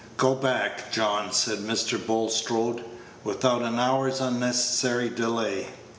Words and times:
"Go 0.17 0.33
back, 0.33 0.91
John," 0.91 1.31
said 1.31 1.59
Mr. 1.59 2.03
Bulstrode, 2.03 2.83
"without 3.23 3.61
an 3.61 3.77
hour's 3.77 4.19
unnecessary 4.19 5.09
delay. 5.09 5.67